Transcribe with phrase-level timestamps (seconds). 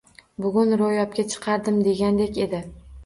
[0.45, 2.63] Bugun ro`yobga chiqardim degandek edi